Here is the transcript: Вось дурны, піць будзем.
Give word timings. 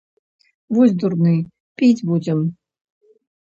Вось 0.77 0.95
дурны, 1.03 1.35
піць 1.77 2.05
будзем. 2.11 2.39